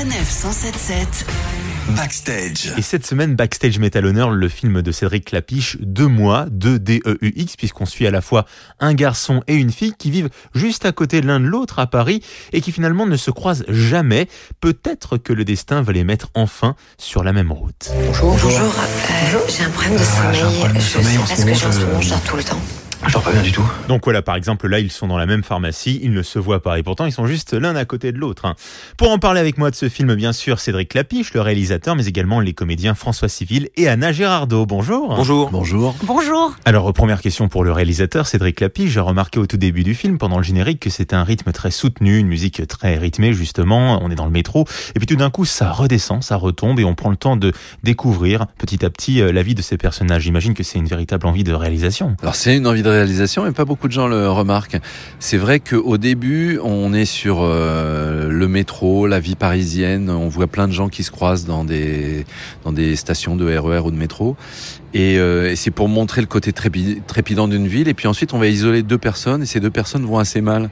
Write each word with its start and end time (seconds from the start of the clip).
Sanef 0.00 0.30
177 0.30 1.26
Backstage. 1.90 2.72
Et 2.78 2.80
cette 2.80 3.04
semaine, 3.04 3.36
Backstage 3.36 3.78
Metal 3.78 4.06
Honor, 4.06 4.30
le 4.30 4.48
film 4.48 4.80
de 4.80 4.92
Cédric 4.92 5.26
Clapiche, 5.26 5.76
Deux 5.80 6.06
mois, 6.06 6.46
de 6.50 6.78
D-E-U-X, 6.78 7.56
puisqu'on 7.56 7.84
suit 7.84 8.06
à 8.06 8.10
la 8.10 8.22
fois 8.22 8.46
un 8.78 8.94
garçon 8.94 9.42
et 9.46 9.54
une 9.56 9.70
fille 9.70 9.92
qui 9.92 10.10
vivent 10.10 10.30
juste 10.54 10.86
à 10.86 10.92
côté 10.92 11.20
l'un 11.20 11.38
de 11.38 11.44
l'autre 11.44 11.80
à 11.80 11.86
Paris 11.86 12.22
et 12.54 12.62
qui 12.62 12.72
finalement 12.72 13.04
ne 13.04 13.18
se 13.18 13.30
croisent 13.30 13.66
jamais. 13.68 14.26
Peut-être 14.62 15.18
que 15.18 15.34
le 15.34 15.44
destin 15.44 15.82
va 15.82 15.92
les 15.92 16.04
mettre 16.04 16.30
enfin 16.32 16.76
sur 16.96 17.22
la 17.22 17.34
même 17.34 17.52
route. 17.52 17.90
Bonjour. 18.06 18.38
Bonjour. 18.42 18.58
Euh, 18.58 19.38
j'ai 19.50 19.64
un 19.64 19.68
problème 19.68 19.98
de 19.98 20.02
sommeil. 20.02 20.76
Est-ce 20.76 21.44
que 21.44 21.54
j'ai 21.54 21.66
en 21.66 21.72
ce 21.72 21.80
moment, 21.80 22.00
je 22.00 22.08
dors 22.08 22.22
tout 22.22 22.36
le 22.38 22.44
temps 22.44 22.60
je 23.06 23.12
dors 23.12 23.22
pas 23.22 23.32
bien 23.32 23.42
du 23.42 23.50
tout. 23.52 23.64
Donc 23.88 24.04
voilà, 24.04 24.22
par 24.22 24.36
exemple, 24.36 24.68
là, 24.68 24.78
ils 24.78 24.90
sont 24.90 25.06
dans 25.06 25.16
la 25.16 25.26
même 25.26 25.42
pharmacie, 25.42 26.00
ils 26.02 26.12
ne 26.12 26.22
se 26.22 26.38
voient 26.38 26.62
pas, 26.62 26.78
et 26.78 26.82
pourtant, 26.82 27.06
ils 27.06 27.12
sont 27.12 27.26
juste 27.26 27.54
l'un 27.54 27.74
à 27.74 27.84
côté 27.84 28.12
de 28.12 28.18
l'autre. 28.18 28.44
hein. 28.44 28.54
Pour 28.96 29.10
en 29.10 29.18
parler 29.18 29.40
avec 29.40 29.58
moi 29.58 29.70
de 29.70 29.76
ce 29.76 29.88
film, 29.88 30.14
bien 30.14 30.32
sûr, 30.32 30.60
Cédric 30.60 30.90
Clapiche, 30.90 31.32
le 31.34 31.40
réalisateur, 31.40 31.96
mais 31.96 32.06
également 32.06 32.40
les 32.40 32.52
comédiens 32.52 32.94
François 32.94 33.28
Civil 33.28 33.68
et 33.76 33.88
Anna 33.88 34.12
Gérardot. 34.12 34.66
Bonjour. 34.66 35.14
Bonjour. 35.16 35.50
Bonjour. 35.50 35.96
Bonjour. 36.04 36.54
Alors, 36.64 36.92
première 36.92 37.20
question 37.20 37.48
pour 37.48 37.64
le 37.64 37.72
réalisateur, 37.72 38.26
Cédric 38.26 38.56
Clapiche. 38.56 38.90
J'ai 38.90 39.00
remarqué 39.00 39.40
au 39.40 39.46
tout 39.46 39.56
début 39.56 39.82
du 39.82 39.94
film, 39.94 40.18
pendant 40.18 40.36
le 40.36 40.42
générique, 40.44 40.80
que 40.80 40.90
c'était 40.90 41.16
un 41.16 41.24
rythme 41.24 41.52
très 41.52 41.70
soutenu, 41.70 42.18
une 42.18 42.28
musique 42.28 42.66
très 42.68 42.96
rythmée, 42.98 43.32
justement. 43.32 44.00
On 44.02 44.10
est 44.10 44.14
dans 44.14 44.26
le 44.26 44.30
métro. 44.30 44.66
Et 44.94 44.98
puis 44.98 45.06
tout 45.06 45.16
d'un 45.16 45.30
coup, 45.30 45.44
ça 45.44 45.72
redescend, 45.72 46.22
ça 46.22 46.36
retombe, 46.36 46.78
et 46.80 46.84
on 46.84 46.94
prend 46.94 47.10
le 47.10 47.16
temps 47.16 47.36
de 47.36 47.52
découvrir 47.82 48.46
petit 48.58 48.84
à 48.84 48.90
petit 48.90 49.20
euh, 49.22 49.32
la 49.32 49.42
vie 49.42 49.54
de 49.54 49.62
ces 49.62 49.76
personnages. 49.76 50.22
J'imagine 50.22 50.54
que 50.54 50.62
c'est 50.62 50.78
une 50.78 50.86
véritable 50.86 51.26
envie 51.26 51.44
de 51.44 51.52
réalisation. 51.52 52.16
Alors 52.22 52.34
c'est 52.34 52.56
une 52.56 52.66
envie 52.66 52.82
de 52.82 52.89
réalisation, 52.90 53.44
mais 53.44 53.52
pas 53.52 53.64
beaucoup 53.64 53.88
de 53.88 53.92
gens 53.92 54.06
le 54.08 54.28
remarquent. 54.30 54.78
C'est 55.18 55.36
vrai 55.36 55.60
qu'au 55.60 55.96
début, 55.98 56.58
on 56.62 56.92
est 56.92 57.04
sur 57.04 57.38
euh, 57.42 58.28
le 58.28 58.48
métro, 58.48 59.06
la 59.06 59.20
vie 59.20 59.36
parisienne. 59.36 60.10
On 60.10 60.28
voit 60.28 60.46
plein 60.46 60.68
de 60.68 60.72
gens 60.72 60.88
qui 60.88 61.02
se 61.02 61.10
croisent 61.10 61.46
dans 61.46 61.64
des 61.64 62.26
dans 62.64 62.72
des 62.72 62.96
stations 62.96 63.36
de 63.36 63.56
RER 63.56 63.80
ou 63.80 63.90
de 63.90 63.96
métro. 63.96 64.36
Et, 64.92 65.18
euh, 65.18 65.50
et 65.52 65.56
c'est 65.56 65.70
pour 65.70 65.88
montrer 65.88 66.20
le 66.20 66.26
côté 66.26 66.52
trépi- 66.52 67.00
trépidant 67.06 67.48
d'une 67.48 67.66
ville. 67.68 67.88
Et 67.88 67.94
puis 67.94 68.08
ensuite, 68.08 68.34
on 68.34 68.38
va 68.38 68.46
isoler 68.46 68.82
deux 68.82 68.98
personnes, 68.98 69.42
et 69.42 69.46
ces 69.46 69.60
deux 69.60 69.70
personnes 69.70 70.04
vont 70.04 70.18
assez 70.18 70.40
mal. 70.40 70.70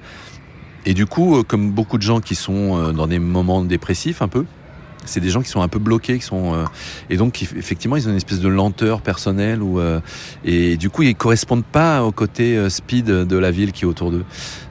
Et 0.86 0.94
du 0.94 1.06
coup, 1.06 1.38
euh, 1.38 1.42
comme 1.42 1.70
beaucoup 1.70 1.98
de 1.98 2.03
gens 2.03 2.20
qui 2.20 2.34
sont 2.34 2.92
dans 2.92 3.06
des 3.06 3.19
moments 3.19 3.62
dépressifs 3.64 4.22
un 4.22 4.28
peu, 4.28 4.44
c'est 5.08 5.20
des 5.20 5.30
gens 5.30 5.42
qui 5.42 5.48
sont 5.48 5.62
un 5.62 5.68
peu 5.68 5.78
bloqués, 5.78 6.18
qui 6.18 6.24
sont 6.24 6.54
euh, 6.54 6.64
et 7.10 7.16
donc 7.16 7.42
effectivement 7.42 7.96
ils 7.96 8.06
ont 8.06 8.10
une 8.10 8.16
espèce 8.16 8.40
de 8.40 8.48
lenteur 8.48 9.00
personnelle 9.00 9.62
ou 9.62 9.80
euh, 9.80 10.00
et 10.44 10.76
du 10.76 10.90
coup 10.90 11.02
ils 11.02 11.14
correspondent 11.14 11.64
pas 11.64 12.04
au 12.04 12.12
côté 12.12 12.56
euh, 12.56 12.68
speed 12.68 13.06
de 13.06 13.36
la 13.38 13.50
ville 13.50 13.72
qui 13.72 13.84
est 13.84 13.86
autour 13.86 14.10
d'eux. 14.10 14.24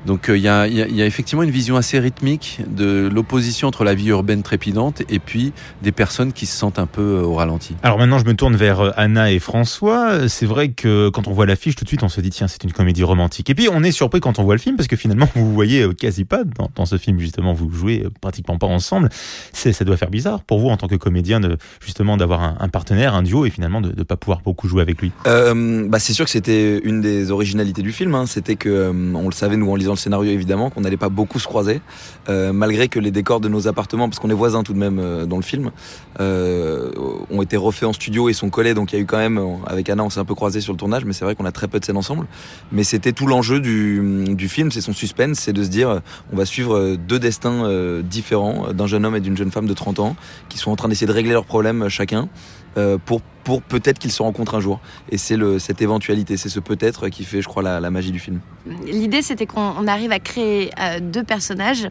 Donc 0.06 0.28
il 0.30 0.38
y, 0.38 0.48
a, 0.48 0.68
y 0.68 0.76
y 0.76 1.02
a 1.02 1.06
effectivement 1.06 1.44
une 1.44 1.52
vision 1.52 1.76
assez 1.76 2.00
rythmique 2.00 2.62
de 2.68 3.10
l'opposition 3.12 3.68
entre 3.68 3.84
la 3.84 3.94
vie 3.94 4.08
urbaine 4.08 4.42
trépidante 4.42 5.02
et 5.10 5.20
puis 5.20 5.52
des 5.82 5.92
personnes 5.92 6.32
qui 6.32 6.46
se 6.46 6.56
sentent 6.56 6.80
un 6.80 6.86
peu 6.86 7.20
au 7.20 7.34
ralenti. 7.34 7.76
Alors 7.84 7.98
maintenant, 7.98 8.20
je 8.20 8.26
me 8.26 8.34
tourne 8.34 8.56
vers 8.56 8.94
Anna 8.98 9.32
et 9.32 9.40
François. 9.40 10.30
C'est 10.30 10.46
vrai 10.46 10.70
que 10.70 11.10
quand 11.10 11.28
on 11.28 11.34
voit 11.34 11.46
l'affiche, 11.46 11.76
tout 11.76 11.84
de 11.84 11.90
suite, 11.90 12.04
on 12.04 12.10
se 12.10 12.22
dit 12.22 12.30
tiens, 12.30 12.48
c'est 12.48 12.64
une 12.64 12.72
comédie 12.72 13.04
romantique. 13.04 13.50
Et 13.50 13.56
puis, 13.56 13.68
on 13.70 13.84
est 13.84 13.92
surpris 13.92 14.22
quand 14.22 14.40
on 14.40 14.44
voit 14.44 14.56
le 14.56 14.62
film 14.62 14.78
parce 14.78 14.88
que 14.88 14.96
finalement, 14.96 15.28
vous 15.36 15.52
voyez 15.54 15.86
quasi 16.00 16.24
pas 16.24 16.46
dans, 16.46 16.70
dans 16.74 16.86
ce 16.86 16.98
film. 16.98 17.20
Justement, 17.20 17.52
vous 17.52 17.70
jouez 17.70 18.06
pratiquement 18.22 18.58
pas 18.58 18.68
ensemble. 18.68 19.10
Ça 19.52 19.84
doit 19.84 19.98
faire 19.98 20.10
bizarre 20.10 20.27
pour 20.48 20.60
vous 20.60 20.70
en 20.70 20.78
tant 20.78 20.88
que 20.88 20.96
comédien 20.96 21.40
de 21.40 21.58
justement 21.80 22.18
d'avoir 22.18 22.56
un, 22.60 22.70
partenaire, 22.70 23.16
un 23.16 23.24
duo, 23.24 23.46
et 23.46 23.50
finalement 23.50 23.82
de 23.82 23.94
ne 23.96 24.04
pas 24.04 24.18
pouvoir 24.18 24.42
beaucoup 24.44 24.68
jouer 24.68 24.82
avec 24.82 25.02
lui? 25.02 25.12
Euh, 25.26 25.88
bah 25.88 26.00
c'est 26.00 26.14
sûr 26.14 26.26
que 26.26 26.32
c'était 26.32 26.80
une 26.80 27.02
des 27.02 27.32
originalités 27.32 27.82
du 27.82 27.92
film. 27.92 28.16
hein. 28.16 28.26
C'était 28.26 28.56
que 28.56 28.70
euh, 28.70 28.92
on 29.16 29.28
le 29.28 29.34
savait 29.34 29.58
nous 29.58 29.70
en 29.72 29.76
lisant 29.76 29.94
le 29.94 29.98
scénario 29.98 30.32
évidemment 30.32 30.70
qu'on 30.70 30.82
n'allait 30.82 30.98
pas 30.98 31.10
beaucoup 31.10 31.40
se 31.40 31.48
croiser, 31.48 31.82
euh, 32.30 32.54
malgré 32.54 32.88
que 32.88 33.00
les 33.00 33.12
décors 33.12 33.40
de 33.40 33.50
nos 33.50 33.68
appartements, 33.68 34.10
parce 34.10 34.20
qu'on 34.20 34.30
est 34.30 34.34
voisins 34.34 34.64
tout 34.64 34.74
de 34.74 34.80
même 34.80 35.26
dans 35.26 35.38
le 35.38 35.44
film, 35.44 35.72
ont 36.20 37.42
été 37.42 37.58
refaits 37.58 37.86
en 37.86 37.94
studio 37.94 38.30
et 38.30 38.34
sont 38.34 38.50
collés. 38.50 38.74
Donc 38.74 38.92
il 38.92 38.96
y 38.96 39.00
a 39.00 39.02
eu 39.02 39.06
quand 39.06 39.18
même, 39.18 39.40
avec 39.66 39.90
Anna, 39.90 40.04
on 40.04 40.10
s'est 40.10 40.20
un 40.20 40.26
peu 40.26 40.36
croisés 40.36 40.62
sur 40.62 40.74
le 40.74 40.78
tournage, 40.78 41.06
mais 41.06 41.14
c'est 41.14 41.26
vrai 41.26 41.36
qu'on 41.36 41.46
a 41.46 41.52
très 41.52 41.68
peu 41.68 41.80
de 41.80 41.86
scènes 41.86 41.98
ensemble. 41.98 42.28
Mais 42.72 42.84
c'était 42.84 43.12
tout 43.12 43.28
l'enjeu 43.28 43.60
du, 43.60 44.48
film, 44.48 44.72
c'est 44.72 44.82
son 44.82 44.94
suspense, 44.94 45.40
c'est 45.40 45.54
de 45.54 45.64
se 45.64 45.70
dire, 45.70 46.02
on 46.32 46.36
va 46.36 46.46
suivre 46.46 46.96
deux 46.96 47.20
destins 47.20 47.70
différents 48.02 48.74
d'un 48.74 48.88
jeune 48.88 49.06
homme 49.06 49.16
et 49.16 49.22
d'une 49.22 49.38
jeune 49.38 49.52
femme 49.52 49.68
de 49.68 49.74
30 49.74 50.00
ans 50.00 50.16
qui 50.50 50.58
sont 50.58 50.72
en 50.72 50.76
train 50.76 50.88
d'essayer 50.88 51.08
de 51.08 51.12
régler 51.12 51.34
leurs 51.34 51.46
problèmes 51.46 51.84
euh, 51.84 51.90
chacun 51.90 52.30
euh, 52.78 52.98
pour, 53.04 53.22
pour 53.44 53.62
peut-être 53.62 54.00
qu'ils 54.00 54.12
se 54.12 54.22
rencontrent 54.22 54.56
un 54.56 54.60
jour. 54.60 54.80
Et 55.10 55.18
c'est 55.18 55.38
cette 55.60 55.82
éventualité, 55.82 56.38
c'est 56.38 56.50
ce 56.50 56.60
peut-être 56.60 57.10
qui 57.10 57.24
fait, 57.24 57.42
je 57.42 57.48
crois, 57.48 57.64
la, 57.64 57.80
la 57.80 57.90
magie 57.90 58.12
du 58.12 58.20
film. 58.20 58.40
L'idée, 58.86 59.22
c'était 59.22 59.46
qu'on 59.46 59.74
on 59.78 59.88
arrive 59.88 60.12
à 60.12 60.20
créer 60.20 60.72
euh, 60.80 61.00
deux 61.00 61.24
personnages 61.24 61.90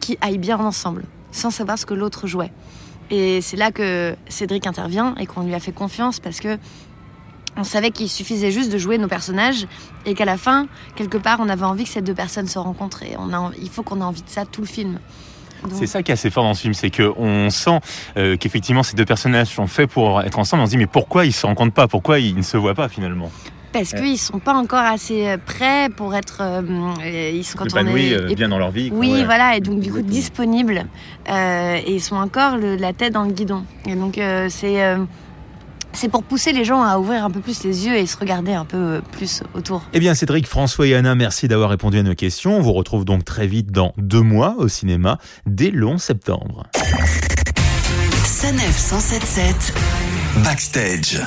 qui 0.00 0.18
aillent 0.20 0.38
bien 0.38 0.58
ensemble, 0.58 1.04
sans 1.32 1.50
savoir 1.50 1.78
ce 1.78 1.86
que 1.86 1.94
l'autre 1.94 2.26
jouait. 2.26 2.52
Et 3.10 3.40
c'est 3.40 3.56
là 3.56 3.70
que 3.70 4.16
Cédric 4.28 4.66
intervient 4.66 5.14
et 5.18 5.26
qu'on 5.26 5.42
lui 5.42 5.54
a 5.54 5.60
fait 5.60 5.72
confiance 5.72 6.18
parce 6.18 6.40
que 6.40 6.58
on 7.56 7.64
savait 7.64 7.90
qu'il 7.90 8.08
suffisait 8.08 8.50
juste 8.50 8.70
de 8.70 8.78
jouer 8.78 8.98
nos 8.98 9.08
personnages 9.08 9.66
et 10.04 10.14
qu'à 10.14 10.26
la 10.26 10.36
fin, 10.36 10.66
quelque 10.94 11.16
part, 11.16 11.38
on 11.40 11.48
avait 11.48 11.64
envie 11.64 11.84
que 11.84 11.90
ces 11.90 12.02
deux 12.02 12.14
personnes 12.14 12.46
se 12.46 12.58
rencontrent. 12.58 13.02
Et 13.02 13.16
on 13.18 13.32
a, 13.32 13.50
il 13.60 13.70
faut 13.70 13.82
qu'on 13.82 14.00
ait 14.00 14.04
envie 14.04 14.22
de 14.22 14.28
ça 14.28 14.44
tout 14.44 14.60
le 14.60 14.66
film. 14.66 14.98
C'est 15.72 15.86
ça 15.86 16.02
qui 16.02 16.10
est 16.10 16.14
assez 16.14 16.30
fort 16.30 16.44
dans 16.44 16.54
ce 16.54 16.62
film, 16.62 16.74
c'est 16.74 16.90
que 16.90 17.12
on 17.16 17.50
sent 17.50 17.80
euh, 18.16 18.36
qu'effectivement 18.36 18.82
ces 18.82 18.96
deux 18.96 19.04
personnages 19.04 19.48
sont 19.48 19.66
faits 19.66 19.90
pour 19.90 20.20
être 20.22 20.38
ensemble. 20.38 20.62
On 20.62 20.66
se 20.66 20.70
dit 20.70 20.76
mais 20.78 20.86
pourquoi 20.86 21.24
ils 21.26 21.32
se 21.32 21.46
rencontrent 21.46 21.74
pas? 21.74 21.88
Pourquoi 21.88 22.18
ils 22.18 22.36
ne 22.36 22.42
se 22.42 22.56
voient 22.56 22.74
pas 22.74 22.88
finalement? 22.88 23.30
Parce 23.72 23.92
qu'ils 23.92 24.16
sont 24.16 24.38
pas 24.38 24.54
encore 24.54 24.78
assez 24.80 25.28
euh, 25.28 25.36
prêts 25.44 25.88
pour 25.94 26.14
être. 26.14 26.38
euh, 26.40 26.62
euh, 27.04 27.30
ils 27.34 27.44
sont 27.44 27.58
quand 27.58 27.64
on 27.64 27.78
Épanouis, 27.80 28.12
est 28.12 28.14
euh, 28.14 28.34
bien 28.34 28.48
dans 28.48 28.58
leur 28.58 28.70
vie. 28.70 28.90
Oui, 28.92 29.10
ouais. 29.12 29.24
voilà, 29.24 29.54
et 29.56 29.60
donc 29.60 29.80
du 29.80 29.90
coup 29.92 29.98
Exactement. 29.98 30.08
disponibles. 30.14 30.86
Euh, 31.28 31.76
et 31.84 31.92
ils 31.92 32.00
sont 32.00 32.16
encore 32.16 32.56
le- 32.56 32.76
la 32.76 32.94
tête 32.94 33.12
dans 33.12 33.24
le 33.24 33.32
guidon. 33.32 33.64
Et 33.86 33.94
donc 33.94 34.16
euh, 34.16 34.46
c'est 34.48 34.82
euh, 34.82 34.98
c'est 35.96 36.08
pour 36.08 36.22
pousser 36.22 36.52
les 36.52 36.64
gens 36.64 36.82
à 36.82 36.98
ouvrir 36.98 37.24
un 37.24 37.30
peu 37.30 37.40
plus 37.40 37.64
les 37.64 37.86
yeux 37.86 37.96
et 37.96 38.06
se 38.06 38.16
regarder 38.16 38.52
un 38.52 38.64
peu 38.64 38.76
euh, 38.76 39.00
plus 39.12 39.42
autour. 39.54 39.82
Eh 39.92 39.98
bien, 39.98 40.14
Cédric, 40.14 40.46
François 40.46 40.86
et 40.86 40.94
Anna, 40.94 41.14
merci 41.14 41.48
d'avoir 41.48 41.70
répondu 41.70 41.98
à 41.98 42.02
nos 42.02 42.14
questions. 42.14 42.56
On 42.56 42.60
vous 42.60 42.72
retrouve 42.72 43.04
donc 43.04 43.24
très 43.24 43.46
vite 43.46 43.72
dans 43.72 43.92
deux 43.96 44.20
mois 44.20 44.54
au 44.58 44.68
cinéma, 44.68 45.18
dès 45.46 45.70
le 45.70 45.86
11 45.86 46.00
septembre. 46.00 46.66
Sanef 48.24 48.76
177 48.76 49.74
Backstage. 50.44 51.20